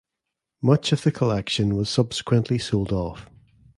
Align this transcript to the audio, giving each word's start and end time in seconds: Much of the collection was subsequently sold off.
Much 0.63 0.91
of 0.91 1.03
the 1.03 1.11
collection 1.11 1.75
was 1.75 1.87
subsequently 1.87 2.57
sold 2.57 2.91
off. 2.91 3.27